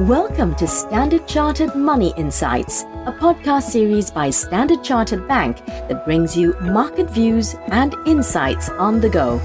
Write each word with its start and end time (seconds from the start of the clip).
Welcome 0.00 0.54
to 0.56 0.66
Standard 0.66 1.26
Chartered 1.26 1.74
Money 1.74 2.12
Insights, 2.18 2.82
a 3.06 3.16
podcast 3.18 3.62
series 3.62 4.10
by 4.10 4.28
Standard 4.28 4.84
Chartered 4.84 5.26
Bank 5.26 5.64
that 5.64 6.04
brings 6.04 6.36
you 6.36 6.54
market 6.60 7.08
views 7.08 7.54
and 7.68 7.94
insights 8.04 8.68
on 8.68 9.00
the 9.00 9.08
go. 9.08 9.38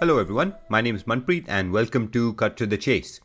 Hello 0.00 0.18
everyone, 0.18 0.56
my 0.68 0.80
name 0.80 0.96
is 0.96 1.04
Manpreet 1.04 1.44
and 1.46 1.70
welcome 1.70 2.08
to 2.08 2.32
Cut 2.32 2.56
to 2.56 2.66
the 2.66 2.76
Chase. 2.76 3.20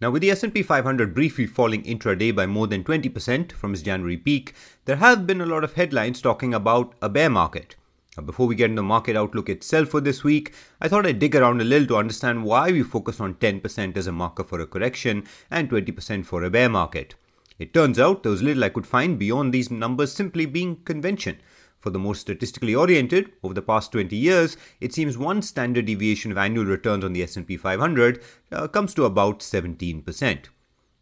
Now 0.00 0.10
with 0.10 0.22
the 0.22 0.30
S&P 0.30 0.62
500 0.62 1.14
briefly 1.14 1.44
falling 1.44 1.82
intraday 1.82 2.34
by 2.34 2.46
more 2.46 2.68
than 2.68 2.82
20% 2.82 3.52
from 3.52 3.74
its 3.74 3.82
January 3.82 4.16
peak, 4.16 4.54
there 4.86 4.96
have 4.96 5.26
been 5.26 5.42
a 5.42 5.46
lot 5.46 5.62
of 5.62 5.74
headlines 5.74 6.22
talking 6.22 6.54
about 6.54 6.94
a 7.02 7.10
bear 7.10 7.28
market. 7.28 7.76
Now, 8.18 8.24
before 8.24 8.48
we 8.48 8.56
get 8.56 8.70
into 8.70 8.80
the 8.80 8.82
market 8.82 9.14
outlook 9.14 9.48
itself 9.48 9.90
for 9.90 10.00
this 10.00 10.24
week, 10.24 10.52
I 10.80 10.88
thought 10.88 11.06
I'd 11.06 11.20
dig 11.20 11.36
around 11.36 11.60
a 11.60 11.64
little 11.64 11.86
to 11.86 11.98
understand 11.98 12.42
why 12.42 12.72
we 12.72 12.82
focus 12.82 13.20
on 13.20 13.34
10% 13.34 13.96
as 13.96 14.08
a 14.08 14.12
marker 14.12 14.42
for 14.42 14.58
a 14.58 14.66
correction 14.66 15.22
and 15.52 15.70
20% 15.70 16.26
for 16.26 16.42
a 16.42 16.50
bear 16.50 16.68
market. 16.68 17.14
It 17.60 17.72
turns 17.72 17.96
out 17.96 18.24
there 18.24 18.32
was 18.32 18.42
little 18.42 18.64
I 18.64 18.70
could 18.70 18.88
find 18.88 19.20
beyond 19.20 19.54
these 19.54 19.70
numbers 19.70 20.10
simply 20.10 20.46
being 20.46 20.82
convention. 20.82 21.38
For 21.78 21.90
the 21.90 22.00
more 22.00 22.16
statistically 22.16 22.74
oriented, 22.74 23.34
over 23.44 23.54
the 23.54 23.62
past 23.62 23.92
20 23.92 24.16
years, 24.16 24.56
it 24.80 24.92
seems 24.92 25.16
one 25.16 25.40
standard 25.40 25.86
deviation 25.86 26.32
of 26.32 26.38
annual 26.38 26.64
returns 26.64 27.04
on 27.04 27.12
the 27.12 27.22
S&P 27.22 27.56
500 27.56 28.20
uh, 28.50 28.66
comes 28.66 28.94
to 28.94 29.04
about 29.04 29.38
17%. 29.38 30.46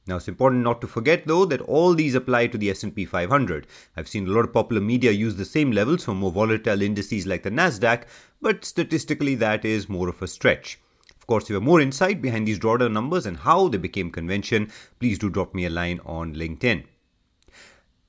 Now 0.07 0.17
it's 0.17 0.29
important 0.29 0.63
not 0.63 0.81
to 0.83 0.87
forget 0.87 1.27
though 1.27 1.45
that 1.47 1.61
all 1.63 1.95
these 1.95 2.15
apply 2.15 2.47
to 2.49 2.59
the 2.59 2.71
S&P 2.71 3.05
500. 3.05 3.67
I've 3.97 4.09
seen 4.09 4.29
a 4.29 4.31
lot 4.31 4.45
of 4.45 4.53
popular 4.53 4.81
media 4.81 5.11
use 5.11 5.35
the 5.35 5.45
same 5.45 5.73
levels 5.73 6.05
for 6.05 6.15
more 6.15 6.31
volatile 6.31 6.81
indices 6.81 7.27
like 7.27 7.43
the 7.43 7.51
Nasdaq, 7.51 8.05
but 8.41 8.65
statistically 8.65 9.35
that 9.37 9.65
is 9.65 9.89
more 9.89 10.09
of 10.09 10.23
a 10.23 10.29
stretch. 10.29 10.79
Of 11.19 11.27
course, 11.27 11.45
if 11.45 11.51
you 11.51 11.55
have 11.57 11.65
more 11.65 11.81
insight 11.81 12.23
behind 12.23 12.47
these 12.47 12.61
drawdown 12.61 12.93
numbers 12.93 13.27
and 13.27 13.39
how 13.39 13.67
they 13.67 13.79
became 13.79 14.13
convention, 14.13 14.71
please 15.01 15.19
do 15.19 15.29
drop 15.29 15.55
me 15.55 15.65
a 15.65 15.71
line 15.71 16.01
on 16.07 16.37
LinkedIn. 16.37 16.85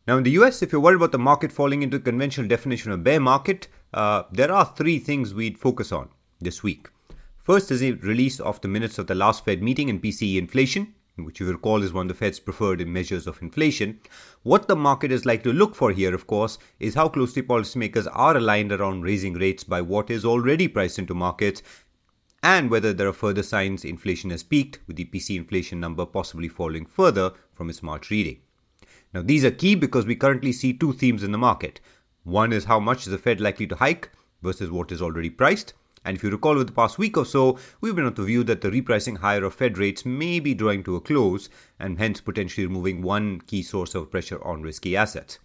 Now, 0.07 0.17
in 0.17 0.23
the 0.23 0.31
US, 0.31 0.61
if 0.61 0.71
you're 0.71 0.79
worried 0.79 0.97
about 0.97 1.11
the 1.11 1.17
market 1.17 1.51
falling 1.51 1.81
into 1.81 1.97
the 1.97 2.03
conventional 2.03 2.47
definition 2.47 2.91
of 2.91 3.03
bear 3.03 3.19
market, 3.19 3.67
uh, 3.91 4.23
there 4.31 4.51
are 4.51 4.71
three 4.77 4.99
things 4.99 5.33
we'd 5.33 5.57
focus 5.57 5.91
on 5.91 6.09
this 6.39 6.61
week. 6.61 6.89
First 7.43 7.71
is 7.71 7.79
the 7.79 7.93
release 7.93 8.39
of 8.39 8.61
the 8.61 8.67
minutes 8.67 8.99
of 8.99 9.07
the 9.07 9.15
last 9.15 9.43
Fed 9.43 9.63
meeting 9.63 9.89
and 9.89 10.01
PCE 10.01 10.37
inflation 10.37 10.93
which 11.25 11.39
you 11.39 11.51
recall 11.51 11.83
is 11.83 11.93
one 11.93 12.05
of 12.05 12.07
the 12.09 12.13
Fed's 12.13 12.39
preferred 12.39 12.85
measures 12.87 13.27
of 13.27 13.41
inflation. 13.41 13.99
What 14.43 14.67
the 14.67 14.75
market 14.75 15.11
is 15.11 15.25
likely 15.25 15.51
to 15.51 15.57
look 15.57 15.75
for 15.75 15.91
here, 15.91 16.13
of 16.13 16.27
course, 16.27 16.57
is 16.79 16.95
how 16.95 17.09
closely 17.09 17.41
policymakers 17.41 18.07
are 18.11 18.37
aligned 18.37 18.71
around 18.71 19.01
raising 19.01 19.33
rates 19.33 19.63
by 19.63 19.81
what 19.81 20.09
is 20.09 20.25
already 20.25 20.67
priced 20.67 20.99
into 20.99 21.13
markets 21.13 21.61
and 22.43 22.69
whether 22.69 22.93
there 22.93 23.07
are 23.07 23.13
further 23.13 23.43
signs 23.43 23.83
inflation 23.83 24.29
has 24.29 24.43
peaked, 24.43 24.79
with 24.87 24.95
the 24.95 25.05
PC 25.05 25.35
inflation 25.35 25.79
number 25.79 26.05
possibly 26.05 26.47
falling 26.47 26.85
further 26.85 27.33
from 27.53 27.69
its 27.69 27.81
March 27.81 28.09
reading. 28.09 28.39
Now, 29.13 29.21
these 29.21 29.43
are 29.43 29.51
key 29.51 29.75
because 29.75 30.05
we 30.05 30.15
currently 30.15 30.51
see 30.51 30.73
two 30.73 30.93
themes 30.93 31.23
in 31.23 31.31
the 31.31 31.37
market. 31.37 31.79
One 32.23 32.53
is 32.53 32.65
how 32.65 32.79
much 32.79 33.07
is 33.07 33.11
the 33.11 33.17
Fed 33.17 33.41
likely 33.41 33.67
to 33.67 33.75
hike 33.75 34.11
versus 34.43 34.69
what 34.69 34.91
is 34.91 35.01
already 35.01 35.29
priced. 35.29 35.73
And 36.07 36.15
if 36.15 36.23
you 36.23 36.29
recall, 36.29 36.53
over 36.53 36.63
the 36.63 36.71
past 36.71 36.97
week 36.97 37.17
or 37.17 37.25
so, 37.25 37.59
we've 37.81 37.93
been 37.93 38.05
of 38.05 38.15
the 38.15 38.23
view 38.23 38.41
that 38.45 38.61
the 38.61 38.71
repricing 38.71 39.17
higher 39.17 39.43
of 39.43 39.55
Fed 39.55 39.77
rates 39.77 40.05
may 40.05 40.39
be 40.39 40.53
drawing 40.53 40.81
to 40.85 40.95
a 40.95 41.01
close 41.01 41.49
and 41.81 41.97
hence 41.97 42.21
potentially 42.21 42.65
removing 42.65 43.01
one 43.01 43.41
key 43.41 43.61
source 43.61 43.93
of 43.93 44.09
pressure 44.09 44.41
on 44.41 44.61
risky 44.61 44.95
assets. 44.95 45.37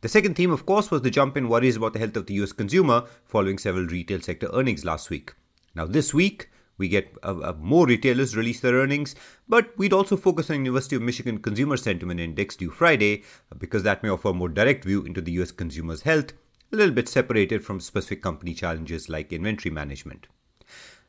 The 0.00 0.08
second 0.08 0.34
theme, 0.34 0.50
of 0.50 0.64
course, 0.64 0.90
was 0.90 1.02
the 1.02 1.10
jump 1.10 1.36
in 1.36 1.50
worries 1.50 1.76
about 1.76 1.92
the 1.92 1.98
health 1.98 2.16
of 2.16 2.24
the 2.24 2.32
US 2.42 2.52
consumer 2.52 3.04
following 3.26 3.58
several 3.58 3.84
retail 3.84 4.22
sector 4.22 4.48
earnings 4.54 4.82
last 4.82 5.10
week. 5.10 5.34
Now, 5.74 5.84
this 5.84 6.14
week, 6.14 6.48
we 6.78 6.88
get 6.88 7.14
more 7.58 7.86
retailers 7.86 8.34
release 8.34 8.60
their 8.60 8.76
earnings, 8.76 9.14
but 9.46 9.76
we'd 9.76 9.92
also 9.92 10.16
focus 10.16 10.48
on 10.48 10.54
the 10.54 10.60
University 10.60 10.96
of 10.96 11.02
Michigan 11.02 11.36
Consumer 11.36 11.76
Sentiment 11.76 12.18
Index 12.18 12.56
due 12.56 12.70
Friday 12.70 13.24
because 13.58 13.82
that 13.82 14.02
may 14.02 14.08
offer 14.08 14.28
a 14.28 14.32
more 14.32 14.48
direct 14.48 14.86
view 14.86 15.02
into 15.02 15.20
the 15.20 15.32
US 15.32 15.52
consumer's 15.52 16.00
health 16.00 16.32
a 16.72 16.76
little 16.76 16.94
bit 16.94 17.08
separated 17.08 17.64
from 17.64 17.80
specific 17.80 18.22
company 18.22 18.54
challenges 18.54 19.08
like 19.08 19.32
inventory 19.32 19.72
management. 19.72 20.26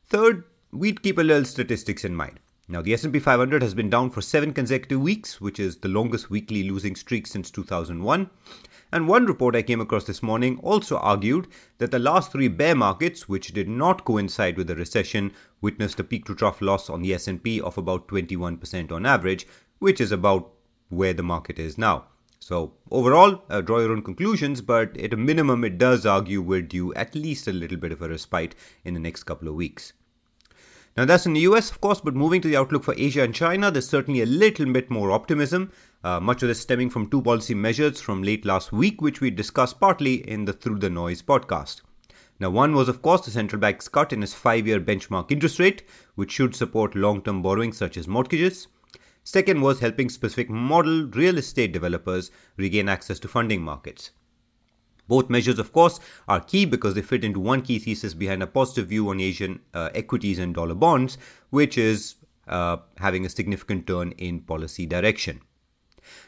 Third, 0.06 0.44
we'd 0.72 1.02
keep 1.02 1.18
a 1.18 1.24
little 1.24 1.46
statistics 1.46 2.06
in 2.06 2.16
mind. 2.16 2.40
Now, 2.70 2.82
the 2.82 2.94
S&P 2.94 3.20
500 3.20 3.62
has 3.62 3.74
been 3.74 3.90
down 3.90 4.10
for 4.10 4.22
7 4.22 4.54
consecutive 4.54 5.00
weeks, 5.00 5.40
which 5.40 5.58
is 5.60 5.78
the 5.78 5.88
longest 5.88 6.30
weekly 6.30 6.70
losing 6.70 6.96
streak 6.96 7.26
since 7.26 7.50
2001. 7.50 8.30
And 8.92 9.08
one 9.08 9.26
report 9.26 9.56
I 9.56 9.62
came 9.62 9.82
across 9.82 10.04
this 10.04 10.22
morning 10.22 10.60
also 10.62 10.98
argued 10.98 11.48
that 11.78 11.92
the 11.92 12.00
last 12.00 12.34
3 12.34 12.50
bear 12.50 12.76
markets, 12.76 13.28
which 13.30 13.54
did 13.54 13.70
not 13.70 14.06
coincide 14.06 14.58
with 14.58 14.68
the 14.68 14.76
recession, 14.76 15.32
witnessed 15.62 16.00
a 16.00 16.04
peak 16.04 16.26
to 16.26 16.36
trough 16.36 16.62
loss 16.62 16.90
on 16.90 17.02
the 17.02 17.14
S&P 17.14 17.62
of 17.62 17.78
about 17.78 18.08
21% 18.10 18.92
on 18.92 19.06
average, 19.06 19.48
which 19.80 20.02
is 20.02 20.12
about 20.12 20.52
where 20.90 21.14
the 21.14 21.24
market 21.24 21.60
is 21.60 21.78
now. 21.78 22.06
So, 22.40 22.74
overall, 22.92 23.44
uh, 23.50 23.62
draw 23.62 23.80
your 23.80 23.92
own 23.92 24.04
conclusions, 24.04 24.62
but 24.62 24.98
at 24.98 25.14
a 25.14 25.18
minimum, 25.18 25.64
it 25.64 25.78
does 25.78 26.06
argue 26.06 26.42
we're 26.42 26.62
due 26.62 26.94
at 26.94 27.16
least 27.16 27.48
a 27.48 27.54
little 27.54 27.78
bit 27.78 27.92
of 27.92 28.02
a 28.02 28.10
respite 28.10 28.56
in 28.86 28.94
the 28.94 29.00
next 29.00 29.24
couple 29.24 29.48
of 29.48 29.56
weeks. 29.56 29.94
Now, 30.96 31.06
that's 31.06 31.26
in 31.28 31.34
the 31.34 31.42
US, 31.42 31.70
of 31.70 31.80
course, 31.80 32.02
but 32.02 32.16
moving 32.16 32.42
to 32.42 32.48
the 32.48 32.58
outlook 32.58 32.84
for 32.84 32.96
Asia 32.98 33.22
and 33.22 33.34
China, 33.34 33.70
there's 33.70 33.88
certainly 33.88 34.22
a 34.22 34.26
little 34.26 34.66
bit 34.72 34.90
more 34.90 35.12
optimism. 35.12 35.72
Uh, 36.04 36.20
much 36.20 36.42
of 36.42 36.48
this 36.48 36.62
stemming 36.62 36.90
from 36.90 37.10
two 37.10 37.22
policy 37.22 37.54
measures 37.54 38.02
from 38.02 38.24
late 38.24 38.46
last 38.46 38.72
week, 38.72 39.02
which 39.02 39.22
we 39.22 39.30
discussed 39.30 39.80
partly 39.80 40.28
in 40.28 40.46
the 40.46 40.54
Through 40.54 40.80
the 40.80 40.90
Noise 40.90 41.22
podcast. 41.22 41.82
Now, 42.40 42.50
one 42.50 42.74
was, 42.74 42.88
of 42.88 43.02
course, 43.02 43.26
the 43.26 43.32
central 43.32 43.60
bank's 43.60 43.88
cut 43.88 44.14
in 44.14 44.24
its 44.24 44.34
five 44.34 44.68
year 44.68 44.80
benchmark 44.80 45.32
interest 45.32 45.60
rate, 45.60 45.84
which 46.16 46.32
should 46.32 46.56
support 46.56 46.96
long 46.96 47.22
term 47.22 47.42
borrowing 47.42 47.74
such 47.74 47.98
as 47.98 48.08
mortgages. 48.08 48.68
Second 49.28 49.60
was 49.60 49.82
helping 49.82 50.08
specific 50.08 50.50
model 50.50 51.06
real 51.08 51.38
estate 51.38 51.74
developers 51.74 52.32
regain 52.56 52.88
access 52.88 53.20
to 53.20 53.28
funding 53.28 53.62
markets. 53.62 54.12
Both 55.10 55.30
measures, 55.30 55.60
of 55.60 55.74
course, 55.74 56.00
are 56.30 56.40
key 56.40 56.64
because 56.64 56.94
they 56.94 57.02
fit 57.02 57.26
into 57.26 57.42
one 57.42 57.62
key 57.62 57.78
thesis 57.78 58.14
behind 58.14 58.42
a 58.42 58.48
positive 58.48 58.88
view 58.88 59.10
on 59.10 59.20
Asian 59.20 59.60
uh, 59.74 59.90
equities 59.94 60.40
and 60.40 60.56
dollar 60.56 60.76
bonds, 60.76 61.18
which 61.50 61.78
is 61.78 62.16
uh, 62.48 62.78
having 63.00 63.26
a 63.26 63.30
significant 63.30 63.86
turn 63.86 64.14
in 64.14 64.40
policy 64.40 64.86
direction. 64.86 65.42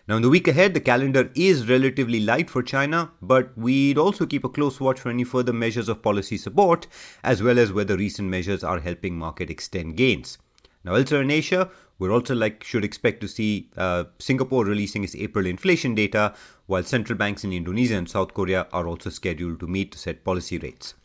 Now, 0.06 0.18
in 0.18 0.22
the 0.22 0.30
week 0.30 0.50
ahead, 0.50 0.74
the 0.74 0.81
calendar 0.81 1.31
is 1.36 1.70
relatively 1.70 2.20
light 2.20 2.50
for 2.50 2.62
China, 2.62 3.12
but 3.22 3.58
we'd 3.58 3.98
also 3.98 4.26
keep 4.26 4.44
a 4.44 4.50
close 4.50 4.81
watch 4.81 5.00
for 5.00 5.10
any 5.10 5.24
further 5.24 5.54
measures 5.54 5.88
of 5.88 6.04
policy 6.04 6.36
support, 6.36 6.86
as 7.24 7.42
well 7.42 7.60
as 7.60 7.72
whether 7.72 7.96
recent 7.96 8.28
measures 8.28 8.62
are 8.62 8.81
helping 8.81 9.18
market 9.18 9.50
extend 9.50 9.96
gains. 9.96 10.38
Now, 10.84 10.96
elsewhere 10.96 11.22
in 11.22 11.31
Asia, 11.31 11.70
we're 12.00 12.12
also 12.12 12.34
like 12.34 12.64
should 12.64 12.84
expect 12.84 13.22
to 13.22 13.28
see 13.28 13.70
uh, 13.78 14.06
Singapore 14.18 14.66
releasing 14.66 15.04
its 15.04 15.16
April 15.16 15.46
inflation 15.46 15.94
data, 15.94 16.34
while 16.66 16.84
central 16.84 17.18
banks 17.18 17.44
in 17.44 17.54
Indonesia 17.54 17.96
and 17.96 18.10
South 18.10 18.34
Korea 18.34 18.68
are 18.74 18.88
also 18.88 19.10
scheduled 19.10 19.60
to 19.60 19.68
meet 19.68 19.92
to 19.92 20.00
set 20.00 20.24
policy 20.24 20.58
rates. 20.58 20.96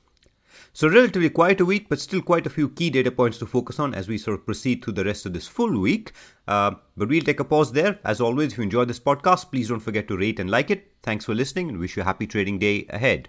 So, 0.72 0.88
relatively 0.88 1.30
quiet 1.30 1.60
a 1.60 1.64
week, 1.64 1.88
but 1.88 2.00
still 2.00 2.22
quite 2.22 2.46
a 2.46 2.50
few 2.50 2.68
key 2.68 2.90
data 2.90 3.10
points 3.10 3.38
to 3.38 3.46
focus 3.46 3.78
on 3.78 3.94
as 3.94 4.08
we 4.08 4.18
sort 4.18 4.38
of 4.38 4.46
proceed 4.46 4.84
through 4.84 4.94
the 4.94 5.04
rest 5.04 5.26
of 5.26 5.32
this 5.32 5.46
full 5.46 5.78
week. 5.78 6.12
Uh, 6.48 6.72
but 6.96 7.08
we'll 7.08 7.22
take 7.22 7.40
a 7.40 7.44
pause 7.44 7.72
there. 7.72 7.98
As 8.04 8.20
always, 8.20 8.52
if 8.52 8.58
you 8.58 8.64
enjoyed 8.64 8.88
this 8.88 9.00
podcast, 9.00 9.50
please 9.50 9.68
don't 9.68 9.80
forget 9.80 10.08
to 10.08 10.16
rate 10.16 10.40
and 10.40 10.50
like 10.50 10.70
it. 10.70 10.92
Thanks 11.02 11.24
for 11.24 11.34
listening 11.34 11.68
and 11.68 11.78
wish 11.78 11.96
you 11.96 12.02
a 12.02 12.04
happy 12.04 12.26
trading 12.26 12.58
day 12.58 12.86
ahead. 12.90 13.28